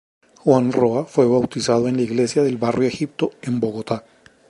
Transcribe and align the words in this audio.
Juan 0.39 0.71
Roa 0.73 1.05
fue 1.05 1.27
bautizado 1.27 1.87
en 1.87 1.97
la 1.97 2.01
iglesia 2.01 2.41
del 2.41 2.57
Barrio 2.57 2.87
Egipto, 2.87 3.33
en 3.43 3.59
Bogotá. 3.59 4.03